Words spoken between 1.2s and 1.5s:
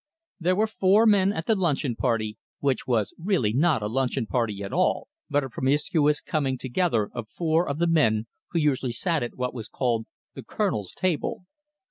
at